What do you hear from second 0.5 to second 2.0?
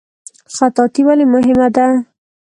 خطاطي ولې مهمه ده؟